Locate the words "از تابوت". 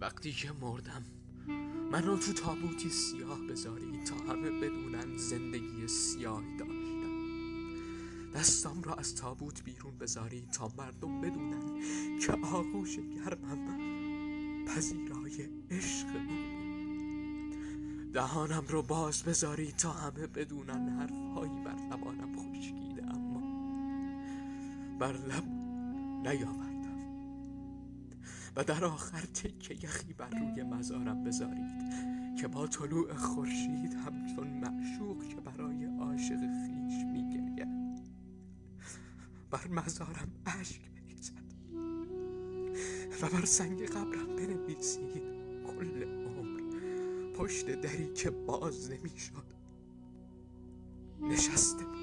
8.94-9.64